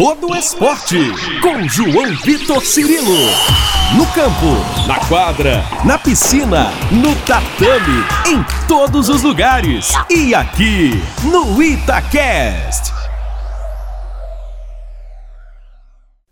[0.00, 0.96] todo esporte.
[1.42, 3.18] Com João Vitor Cirilo.
[3.94, 9.92] No campo, na quadra, na piscina, no tatame, em todos os lugares.
[10.08, 10.92] E aqui,
[11.22, 12.94] no Itacast.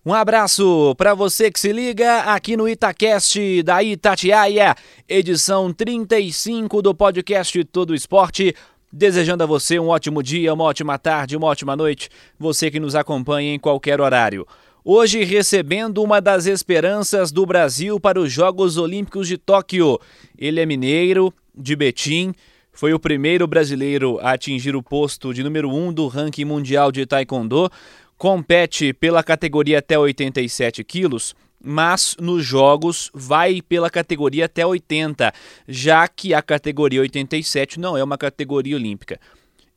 [0.03, 4.75] Um abraço para você que se liga aqui no Itacast da Itatiaia,
[5.07, 8.55] edição 35 do podcast Todo Esporte.
[8.91, 12.95] Desejando a você um ótimo dia, uma ótima tarde, uma ótima noite, você que nos
[12.95, 14.46] acompanha em qualquer horário.
[14.82, 19.98] Hoje recebendo uma das esperanças do Brasil para os Jogos Olímpicos de Tóquio.
[20.38, 22.33] Ele é mineiro, de Betim,
[22.73, 26.91] foi o primeiro brasileiro a atingir o posto de número 1 um do ranking mundial
[26.91, 27.70] de Taekwondo,
[28.16, 35.33] compete pela categoria até 87 quilos mas nos jogos vai pela categoria até 80,
[35.67, 39.19] já que a categoria 87 não é uma categoria olímpica.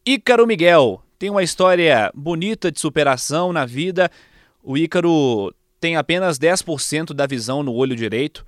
[0.06, 4.10] Ícaro Miguel tem uma história bonita de superação na vida.
[4.64, 8.46] O Ícaro tem apenas 10% da visão no olho direito,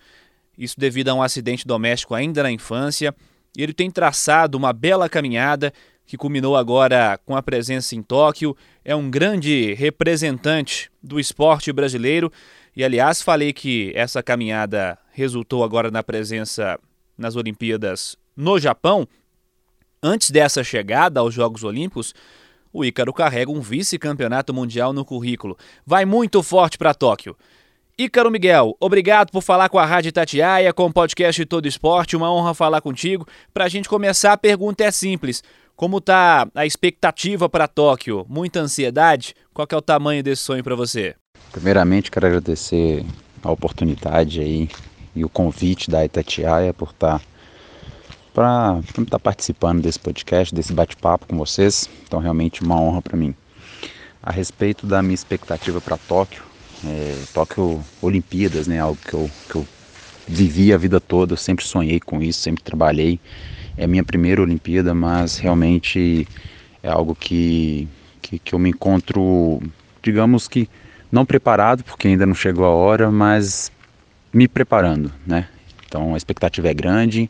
[0.57, 3.13] isso devido a um acidente doméstico ainda na infância.
[3.57, 5.73] Ele tem traçado uma bela caminhada
[6.05, 8.55] que culminou agora com a presença em Tóquio.
[8.83, 12.31] É um grande representante do esporte brasileiro
[12.75, 16.79] e aliás, falei que essa caminhada resultou agora na presença
[17.17, 19.07] nas Olimpíadas no Japão.
[20.01, 22.13] Antes dessa chegada aos Jogos Olímpicos,
[22.71, 25.55] o Ícaro carrega um vice-campeonato mundial no currículo.
[25.85, 27.37] Vai muito forte para Tóquio.
[27.95, 32.17] Ícaro Miguel, obrigado por falar com a Rádio Tatiaia, com o podcast Todo Esporte.
[32.17, 33.27] Uma honra falar contigo.
[33.53, 35.43] Para a gente começar, a pergunta é simples.
[35.75, 38.25] Como está a expectativa para Tóquio?
[38.27, 39.35] Muita ansiedade?
[39.53, 41.15] Qual é o tamanho desse sonho para você?
[41.53, 43.05] Primeiramente, quero agradecer
[43.43, 44.67] a oportunidade aí
[45.15, 47.25] e o convite da Itatiaia por estar tá,
[48.33, 51.87] para estar tá participando desse podcast, desse bate-papo com vocês.
[52.07, 53.35] Então, realmente uma honra para mim.
[54.23, 56.41] A respeito da minha expectativa para Tóquio,
[56.87, 58.79] é, Tóquio Olimpíadas, né?
[58.79, 59.67] Algo que eu, que eu
[60.27, 63.19] vivi a vida toda, eu sempre sonhei com isso, sempre trabalhei.
[63.77, 66.27] É a minha primeira Olimpíada, mas realmente
[66.81, 67.87] é algo que,
[68.23, 69.61] que, que eu me encontro,
[70.01, 70.67] digamos que
[71.13, 73.71] não preparado, porque ainda não chegou a hora, mas
[74.33, 75.47] me preparando, né?
[75.85, 77.29] Então a expectativa é grande.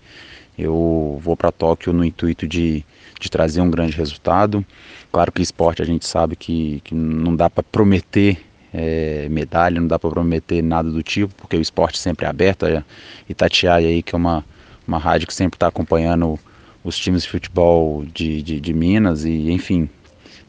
[0.57, 2.85] Eu vou para Tóquio no intuito de,
[3.19, 4.65] de trazer um grande resultado.
[5.11, 8.39] Claro que esporte a gente sabe que, que não dá para prometer
[8.73, 12.65] é, medalha, não dá para prometer nada do tipo, porque o esporte sempre é aberto.
[12.65, 12.85] A
[13.27, 14.45] Itatiaia aí, que é uma,
[14.87, 16.39] uma rádio que sempre está acompanhando
[16.85, 19.89] os times de futebol de, de, de Minas e, enfim,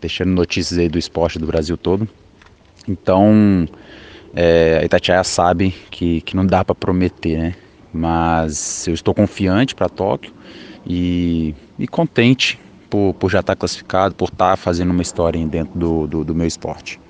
[0.00, 2.08] deixando notícias aí do esporte do Brasil todo.
[2.88, 3.66] Então,
[4.34, 7.54] é, a Itatiaia sabe que, que não dá para prometer, né?
[7.92, 10.32] Mas eu estou confiante para Tóquio
[10.86, 12.58] e, e contente
[12.90, 16.24] por, por já estar tá classificado, por estar tá fazendo uma história dentro do, do,
[16.24, 17.00] do meu esporte.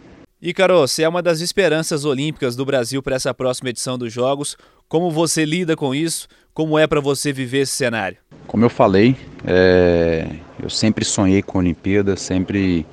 [0.40, 4.58] Ícaro, você é uma das esperanças olímpicas do Brasil para essa próxima edição dos Jogos.
[4.86, 6.28] Como você lida com isso?
[6.52, 8.18] Como é para você viver esse cenário?
[8.46, 10.28] Como eu falei, é,
[10.62, 12.86] eu sempre sonhei com a Olimpíada, sempre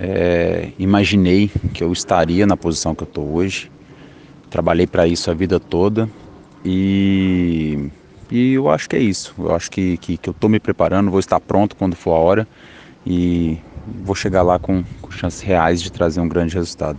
[0.00, 3.70] é, imaginei que eu estaria na posição que eu estou hoje.
[4.50, 6.08] Trabalhei para isso a vida toda
[6.64, 7.90] e,
[8.30, 9.34] e eu acho que é isso.
[9.38, 12.18] Eu acho que, que, que eu estou me preparando, vou estar pronto quando for a
[12.18, 12.48] hora
[13.06, 13.58] e
[14.02, 16.98] vou chegar lá com, com chances reais de trazer um grande resultado.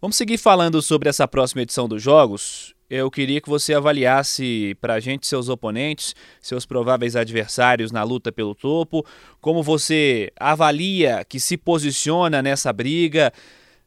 [0.00, 4.92] Vamos seguir falando sobre essa próxima edição dos Jogos eu queria que você avaliasse para
[4.92, 9.02] a gente seus oponentes, seus prováveis adversários na luta pelo topo,
[9.40, 13.32] como você avalia que se posiciona nessa briga,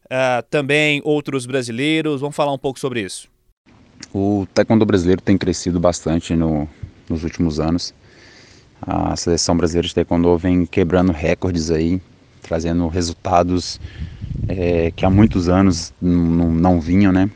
[0.05, 2.19] uh, também outros brasileiros.
[2.19, 3.29] Vamos falar um pouco sobre isso.
[4.11, 6.67] O taekwondo brasileiro tem crescido bastante no,
[7.07, 7.93] nos últimos anos.
[8.81, 12.01] A seleção brasileira de taekwondo vem quebrando recordes aí,
[12.41, 13.79] trazendo resultados
[14.47, 17.29] é, que há muitos anos não vinham, né?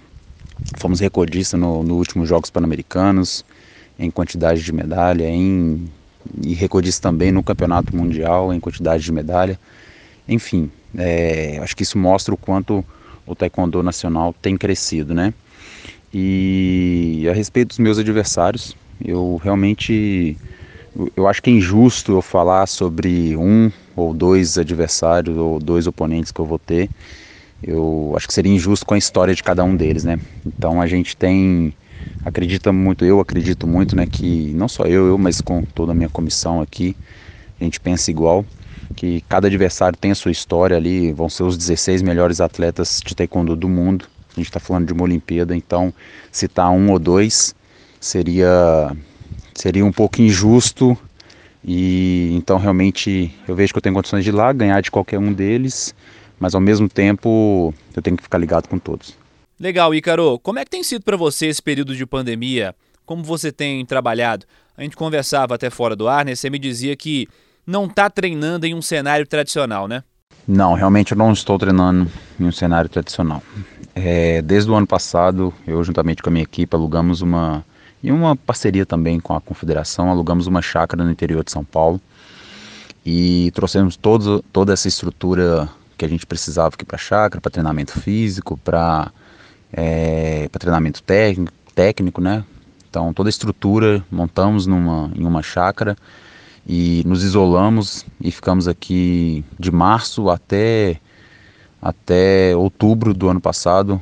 [0.76, 3.44] Fomos recordistas no, no últimos Jogos Pan-Americanos,
[3.98, 5.90] em quantidade de medalha, em,
[6.42, 9.60] e recordista também no Campeonato Mundial, em quantidade de medalha.
[10.28, 12.84] Enfim, é, acho que isso mostra o quanto
[13.26, 15.34] o Taekwondo Nacional tem crescido, né?
[16.14, 20.38] E a respeito dos meus adversários, eu realmente
[21.16, 26.32] eu acho que é injusto eu falar sobre um ou dois adversários ou dois oponentes
[26.32, 26.90] que eu vou ter
[27.62, 30.20] eu acho que seria injusto com a história de cada um deles, né?
[30.46, 31.74] Então a gente tem
[32.24, 35.96] acredita muito, eu acredito muito, né, que não só eu, eu, mas com toda a
[35.96, 36.96] minha comissão aqui,
[37.60, 38.46] a gente pensa igual,
[38.96, 43.16] que cada adversário tem a sua história ali, vão ser os 16 melhores atletas de
[43.16, 44.06] taekwondo do mundo.
[44.32, 45.94] A gente está falando de uma Olimpíada, então
[46.32, 47.56] citar um ou dois
[48.00, 48.96] seria
[49.56, 50.98] seria um pouco injusto
[51.64, 55.18] e então realmente eu vejo que eu tenho condições de ir lá ganhar de qualquer
[55.18, 55.94] um deles
[56.40, 59.16] mas ao mesmo tempo eu tenho que ficar ligado com todos.
[59.60, 60.40] Legal, Ícaro.
[60.40, 62.74] Como é que tem sido para você esse período de pandemia?
[63.06, 64.46] Como você tem trabalhado?
[64.78, 66.34] A gente conversava até fora do ar, né?
[66.34, 67.28] Você me dizia que
[67.68, 70.04] não está treinando em um cenário tradicional, né?
[70.48, 72.10] Não, realmente eu não estou treinando
[72.40, 73.44] em um cenário tradicional.
[73.94, 77.66] É, desde o ano passado, eu juntamente com a minha equipe alugamos uma
[78.02, 82.00] e uma parceria também com a confederação, alugamos uma chácara no interior de São Paulo
[83.06, 85.70] e trouxemos todo, toda essa estrutura
[86.00, 89.12] que a gente precisava aqui para chácara, para treinamento físico, para
[89.72, 92.44] é, treinamento técnico, técnico, né?
[92.90, 95.98] Então toda a estrutura montamos numa, em uma chácara
[96.66, 101.00] e nos isolamos e ficamos aqui de março até
[101.82, 104.02] até outubro do ano passado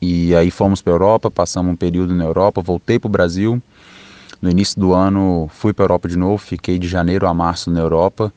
[0.00, 3.60] e aí fomos para a Europa, passamos um período na Europa, voltei para o Brasil.
[4.40, 7.72] No início do ano fui para a Europa de novo, fiquei de janeiro a março
[7.72, 8.32] na Europa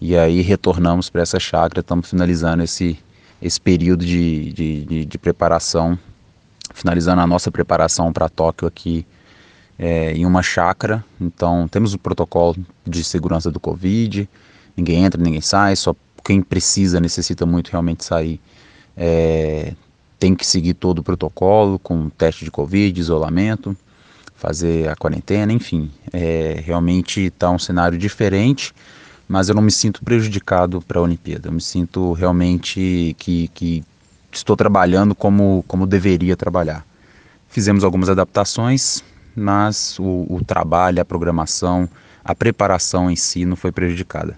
[0.00, 1.80] e aí retornamos para essa chácara.
[1.80, 2.98] Estamos finalizando esse,
[3.40, 5.98] esse período de, de, de, de preparação,
[6.72, 9.06] finalizando a nossa preparação para Tóquio aqui
[9.78, 11.04] é, em uma chácara.
[11.20, 12.56] Então temos o protocolo
[12.86, 14.28] de segurança do Covid,
[14.76, 15.94] ninguém entra, ninguém sai, só
[16.24, 18.40] quem precisa, necessita muito realmente sair.
[18.96, 19.74] É,
[20.18, 23.74] tem que seguir todo o protocolo com teste de Covid, isolamento,
[24.34, 25.90] fazer a quarentena, enfim.
[26.12, 28.74] É, realmente está um cenário diferente,
[29.30, 31.46] mas eu não me sinto prejudicado para a Olimpíada.
[31.46, 33.84] Eu me sinto realmente que, que
[34.32, 36.84] estou trabalhando como, como deveria trabalhar.
[37.48, 39.04] Fizemos algumas adaptações,
[39.36, 41.88] mas o, o trabalho, a programação,
[42.24, 44.36] a preparação em si não foi prejudicada.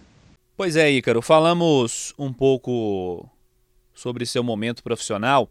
[0.58, 3.26] Pois é, Ícaro, falamos um pouco
[3.94, 5.48] sobre seu momento profissional.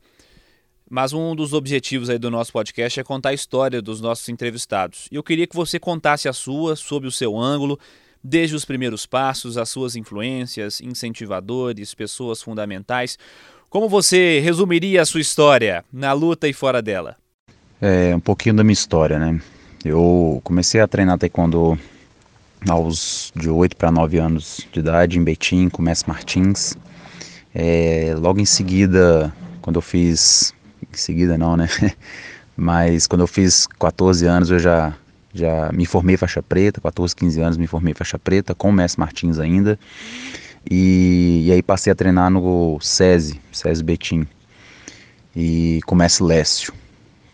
[0.88, 5.08] Mas um dos objetivos aí do nosso podcast é contar a história dos nossos entrevistados.
[5.12, 7.80] E eu queria que você contasse a sua, sob o seu ângulo,
[8.24, 13.18] desde os primeiros passos, as suas influências, incentivadores, pessoas fundamentais.
[13.70, 17.16] Como você resumiria a sua história na luta e fora dela?
[17.82, 19.42] É um pouquinho da minha história, né?
[19.84, 21.80] Eu comecei a treinar taekwondo
[22.70, 26.78] aos de 8 para 9 anos de idade em Betim, com o Mestre Martins.
[27.54, 30.54] É, logo em seguida, quando eu fiz
[30.84, 31.68] em seguida não, né?
[32.56, 34.94] Mas quando eu fiz 14 anos eu já,
[35.33, 39.00] já me formei faixa preta, 14, 15 anos me formei faixa preta, com o Mestre
[39.00, 39.80] Martins ainda.
[40.69, 44.28] E, e aí passei a treinar no SESI, SESI Betim.
[45.36, 46.74] E com o Mestre Lécio.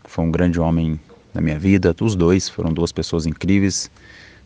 [0.05, 0.99] Foi um grande homem
[1.33, 3.91] na minha vida, os dois foram duas pessoas incríveis,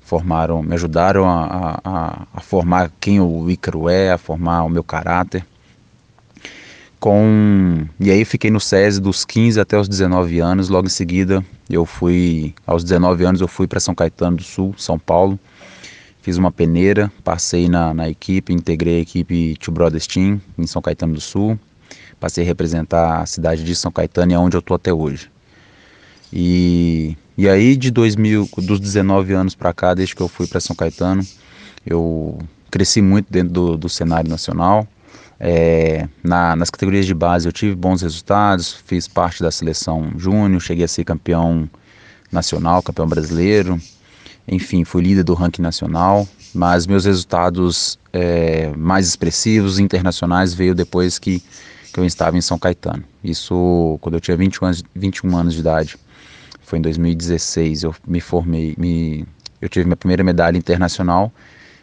[0.02, 4.84] formaram, me ajudaram a, a, a formar quem o Ícaro é, a formar o meu
[4.84, 5.46] caráter
[7.02, 10.70] com e aí fiquei no SESI dos 15 até os 19 anos.
[10.70, 14.76] Logo em seguida, eu fui aos 19 anos eu fui para São Caetano do Sul,
[14.78, 15.38] São Paulo.
[16.22, 20.80] Fiz uma peneira, passei na, na equipe, integrei a equipe Two Brothers Team em São
[20.80, 21.60] Caetano do Sul.
[22.20, 25.32] Passei a representar a cidade de São Caetano e é onde eu estou até hoje.
[26.32, 30.60] E, e aí de 2000, dos 19 anos para cá, desde que eu fui para
[30.60, 31.26] São Caetano,
[31.84, 32.38] eu
[32.70, 34.88] cresci muito dentro do, do cenário nacional.
[35.44, 40.62] É, na, nas categorias de base eu tive bons resultados, fiz parte da seleção júnior,
[40.62, 41.68] cheguei a ser campeão
[42.32, 43.82] nacional, campeão brasileiro,
[44.48, 51.18] enfim, fui líder do ranking nacional, mas meus resultados é, mais expressivos, internacionais, veio depois
[51.18, 51.42] que,
[51.92, 53.04] que eu estava em São Caetano.
[53.24, 55.98] Isso quando eu tinha 21 anos, 21 anos de idade,
[56.62, 59.26] foi em 2016, eu me formei, me,
[59.60, 61.34] eu tive minha primeira medalha internacional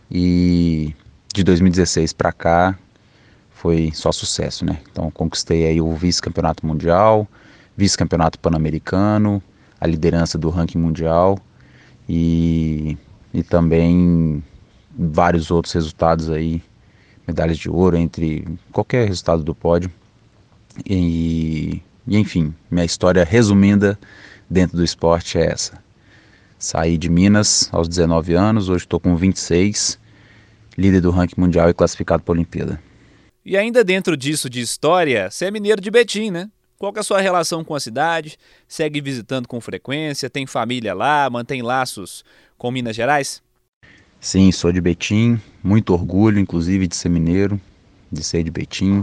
[0.09, 0.95] e
[1.35, 2.79] de 2016 para cá
[3.59, 4.81] foi só sucesso, né?
[4.91, 7.27] Então conquistei aí o vice-campeonato mundial,
[7.77, 9.43] vice-campeonato pan-americano,
[9.81, 11.37] a liderança do ranking mundial
[12.09, 12.97] e,
[13.35, 14.43] e também
[14.97, 16.63] vários outros resultados aí,
[17.27, 19.91] medalhas de ouro entre qualquer resultado do pódio.
[20.89, 23.99] E, e enfim, minha história resumida
[24.49, 25.83] dentro do esporte é essa.
[26.61, 29.99] Saí de Minas aos 19 anos, hoje estou com 26,
[30.77, 32.88] líder do ranking mundial e classificado para a Olimpíada.
[33.49, 36.51] E ainda dentro disso de história, você é mineiro de Betim, né?
[36.79, 38.37] Qual é a sua relação com a cidade?
[38.69, 40.29] Segue visitando com frequência?
[40.29, 41.31] Tem família lá?
[41.31, 42.23] Mantém laços
[42.59, 43.43] com Minas Gerais?
[44.21, 45.41] Sim, sou de Betim.
[45.65, 47.59] Muito orgulho, inclusive, de ser mineiro,
[48.13, 49.03] de ser de Betim.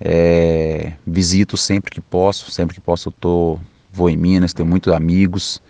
[0.00, 3.60] É, visito sempre que posso, sempre que posso eu tô,
[3.92, 5.60] vou em Minas, tenho muitos amigos.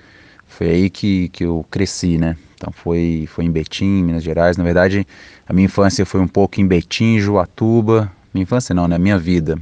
[0.49, 2.37] Foi aí que, que eu cresci, né?
[2.57, 4.57] Então foi, foi em Betim, Minas Gerais.
[4.57, 5.07] Na verdade,
[5.47, 8.11] a minha infância foi um pouco em Betim, Juatuba.
[8.35, 8.99] Minha infância não, né?
[8.99, 9.57] Minha vida.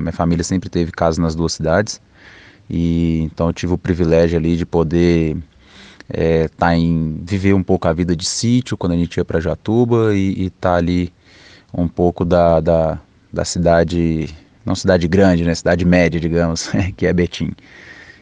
[0.00, 2.00] Minha família sempre teve casa nas duas cidades.
[2.70, 5.36] E então eu tive o privilégio ali de poder
[6.08, 9.40] é, tá em viver um pouco a vida de sítio quando a gente ia para
[9.40, 11.12] Jatuba e estar tá ali
[11.74, 12.98] um pouco da, da,
[13.32, 14.28] da cidade,
[14.64, 17.52] não cidade grande, né, cidade média, digamos, que é Betim.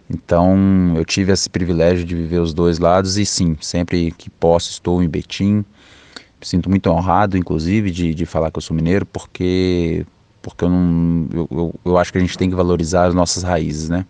[0.08, 4.70] Então eu tive esse privilégio de viver os dois lados e sim, sempre que posso
[4.70, 5.64] estou em Betim.
[6.40, 10.06] Me sinto muito honrado, inclusive, de, de falar que eu sou mineiro, porque
[10.42, 13.88] porque eu não eu, eu, acho que a gente tem que valorizar as nossas raízes,
[13.88, 14.04] né?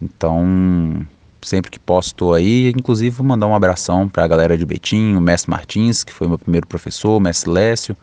[0.00, 1.04] Então
[1.42, 5.14] sempre que posso estou aí, inclusive vou mandar um abração para a galera de Betim,
[5.14, 7.96] o mestre Martins, que foi meu primeiro professor, o mestre Lécio,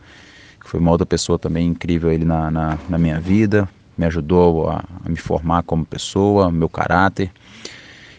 [0.59, 3.67] que foi uma outra pessoa também incrível ele na, na, na minha vida,
[3.97, 7.31] me ajudou a, a, me formar como pessoa, meu caráter.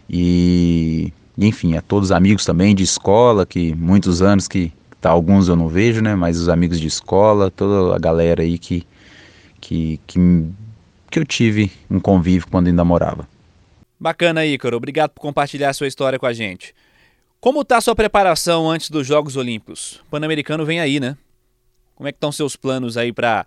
[0.08, 5.48] E, enfim, a todos os amigos também de escola, que muitos anos que tá, alguns
[5.48, 6.14] eu não vejo, né?
[6.14, 8.86] Mas os amigos de escola, toda a galera aí que,
[9.60, 10.20] que, que,
[11.10, 13.28] que eu tive um convívio quando ainda morava.
[13.98, 14.76] Bacana, Ícaro.
[14.76, 16.74] Obrigado por compartilhar a sua história com a gente.
[17.40, 20.00] Como está sua preparação antes dos Jogos Olímpicos?
[20.06, 21.16] O Pan-Americano vem aí, né?
[21.94, 23.46] Como é que estão seus planos aí para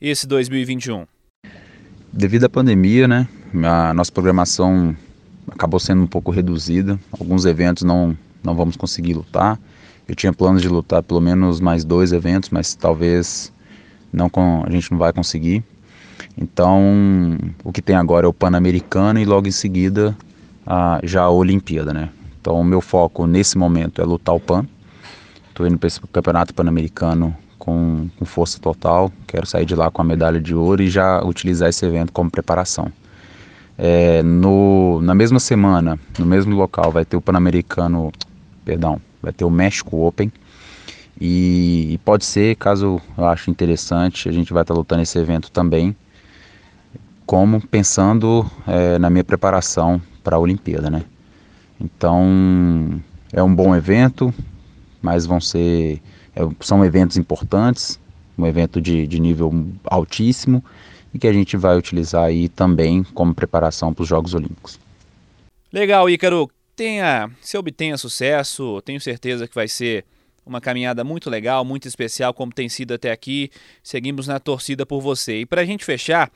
[0.00, 1.06] esse 2021?
[2.12, 3.28] Devido à pandemia, né,
[3.64, 4.96] a nossa programação
[5.50, 6.98] acabou sendo um pouco reduzida.
[7.12, 9.58] Alguns eventos não, não vamos conseguir lutar.
[10.06, 13.52] Eu tinha planos de lutar pelo menos mais dois eventos, mas talvez
[14.12, 15.62] não com, a gente não vai conseguir.
[16.36, 20.16] Então, o que tem agora é o Pan-Americano e logo em seguida
[20.66, 22.08] a, já a Olimpíada, né?
[22.40, 24.66] Então, o meu foco nesse momento é lutar o Pan.
[25.48, 27.36] Estou indo para esse campeonato pan-americano
[27.68, 29.12] com, com força total.
[29.26, 32.30] Quero sair de lá com a medalha de ouro e já utilizar esse evento como
[32.30, 32.90] preparação.
[33.76, 38.10] É, no, na mesma semana, no mesmo local, vai ter o Pan-Americano,
[38.64, 40.32] perdão, vai ter o México Open.
[41.20, 45.50] E, e, pode ser, caso eu ache interessante, a gente vai estar lutando esse evento
[45.50, 45.94] também,
[47.26, 51.02] como pensando é, na minha preparação para a Olimpíada, né?
[51.78, 53.00] Então
[53.32, 54.32] é um bom evento,
[55.02, 56.00] mas vão ser
[56.38, 57.98] é, são eventos importantes,
[58.38, 59.52] um evento de, de nível
[59.84, 60.64] altíssimo
[61.12, 64.78] e que a gente vai utilizar aí também como preparação para os Jogos Olímpicos.
[65.72, 66.48] Legal, Ícaro.
[66.76, 70.04] Tenha, se obtenha sucesso, tenho certeza que vai ser
[70.46, 73.50] uma caminhada muito legal, muito especial, como tem sido até aqui.
[73.82, 75.40] Seguimos na torcida por você.
[75.40, 76.30] E para a gente fechar,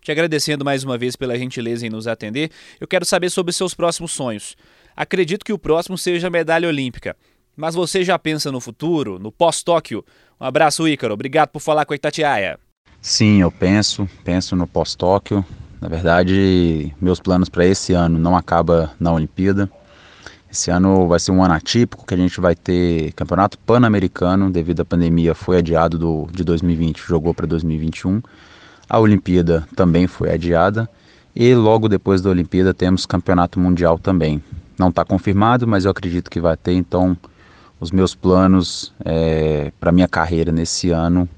[0.00, 3.74] te agradecendo mais uma vez pela gentileza em nos atender, eu quero saber sobre seus
[3.74, 4.56] próximos sonhos.
[4.96, 7.16] Acredito que o próximo seja a medalha olímpica.
[7.58, 10.04] Mas você já pensa no futuro, no pós-Tóquio?
[10.40, 11.12] Um abraço, Ícaro.
[11.12, 12.56] Obrigado por falar com a Itatiaia.
[13.02, 15.44] Sim, eu penso, penso no pós-Tóquio.
[15.80, 19.68] Na verdade, meus planos para esse ano não acaba na Olimpíada.
[20.48, 24.82] Esse ano vai ser um ano atípico, que a gente vai ter campeonato pan-americano, devido
[24.82, 28.22] à pandemia foi adiado do, de 2020, jogou para 2021.
[28.88, 30.88] A Olimpíada também foi adiada.
[31.34, 34.40] E logo depois da Olimpíada temos campeonato mundial também.
[34.78, 37.18] Não está confirmado, mas eu acredito que vai ter, então
[37.80, 41.28] os meus planos é, para minha carreira nesse ano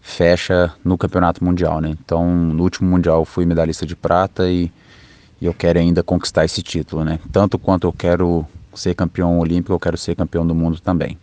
[0.00, 1.90] fecha no campeonato mundial, né?
[1.90, 4.72] Então, no último mundial eu fui medalhista de prata e,
[5.40, 7.18] e, eu quero ainda conquistar esse título, né?
[7.30, 11.18] Tanto quanto eu quero ser campeão olímpico, eu quero ser campeão do mundo também.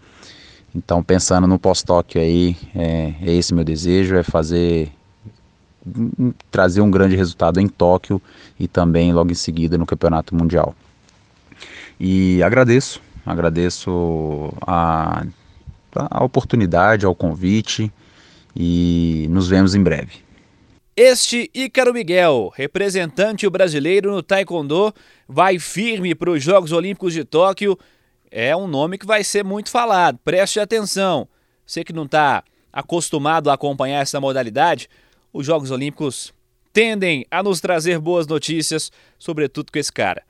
[0.76, 4.92] Então, pensando no pós-Tóquio aí, é, é esse meu desejo, é fazer
[6.52, 8.22] trazer um grande resultado em Tóquio
[8.60, 10.76] e também logo em seguida no campeonato mundial.
[11.98, 15.26] E agradeço Agradeço a,
[15.94, 17.92] a oportunidade, ao convite
[18.56, 20.26] e nos vemos em breve.
[20.96, 24.94] Este Ícaro Miguel, representante brasileiro no Taekwondo,
[25.28, 27.78] vai firme para os Jogos Olímpicos de Tóquio.
[28.32, 31.28] É um nome que vai ser muito falado, preste atenção.
[31.66, 34.90] Você que não está acostumado a acompanhar essa modalidade,
[35.34, 36.34] os Jogos Olímpicos
[36.72, 40.24] tendem a nos trazer boas notícias, sobretudo com esse cara.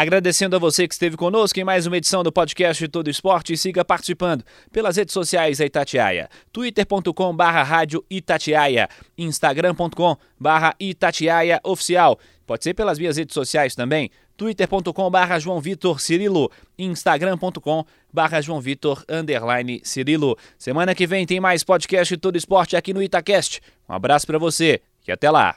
[0.00, 3.56] Agradecendo a você que esteve conosco em mais uma edição do podcast Todo Esporte e
[3.58, 4.42] siga participando
[4.72, 8.88] pelas redes sociais da Itatiaia, twitter.com barra rádio Itatiaia,
[9.18, 12.18] instagram.com barra Itatiaia oficial.
[12.46, 18.58] Pode ser pelas minhas redes sociais também, twitter.com barra João Vitor Cirilo, instagram.com barra João
[18.58, 20.34] Vitor underline Cirilo.
[20.58, 23.60] Semana que vem tem mais podcast Todo Esporte aqui no Itacast.
[23.86, 25.56] Um abraço para você e até lá.